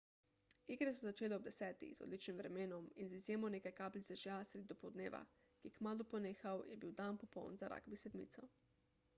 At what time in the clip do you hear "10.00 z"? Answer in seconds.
1.55-2.03